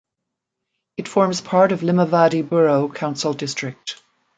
[0.97, 4.01] It forms part of Limavady Borough Council district.